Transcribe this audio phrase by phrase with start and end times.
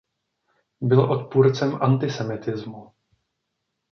[0.81, 2.91] Byl odpůrcem antisemitismu.